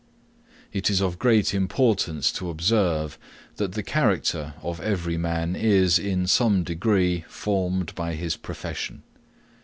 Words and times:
It 0.73 0.89
is 0.89 0.99
of 0.99 1.19
great 1.19 1.53
importance 1.53 2.31
to 2.31 2.49
observe, 2.49 3.19
that 3.57 3.73
the 3.73 3.83
character 3.83 4.55
of 4.63 4.79
every 4.79 5.15
man 5.15 5.55
is, 5.55 5.99
in 5.99 6.25
some 6.25 6.63
degree, 6.63 7.23
formed 7.27 7.93
by 7.93 8.15
his 8.15 8.35
profession. 8.35 9.03